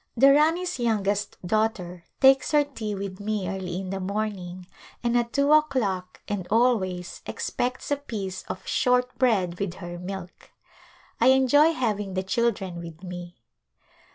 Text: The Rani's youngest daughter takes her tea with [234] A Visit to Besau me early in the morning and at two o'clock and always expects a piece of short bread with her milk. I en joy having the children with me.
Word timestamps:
The 0.17 0.31
Rani's 0.31 0.79
youngest 0.79 1.37
daughter 1.45 2.05
takes 2.21 2.53
her 2.53 2.63
tea 2.63 2.95
with 2.95 3.19
[234] 3.19 3.19
A 3.19 3.19
Visit 3.19 3.19
to 3.19 3.23
Besau 3.23 3.25
me 3.27 3.55
early 3.71 3.79
in 3.81 3.89
the 3.91 3.99
morning 3.99 4.67
and 5.03 5.15
at 5.15 5.31
two 5.31 5.53
o'clock 5.53 6.21
and 6.27 6.47
always 6.49 7.21
expects 7.27 7.91
a 7.91 7.97
piece 7.97 8.41
of 8.47 8.65
short 8.65 9.15
bread 9.19 9.59
with 9.59 9.75
her 9.75 9.99
milk. 9.99 10.49
I 11.19 11.29
en 11.29 11.47
joy 11.47 11.73
having 11.73 12.15
the 12.15 12.23
children 12.23 12.77
with 12.79 13.03
me. 13.03 13.43